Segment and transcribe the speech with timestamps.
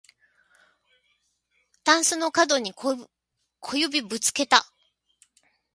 [1.83, 2.97] たんすのかどに小
[3.75, 4.65] 指ぶつけた